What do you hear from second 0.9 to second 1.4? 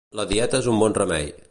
remei.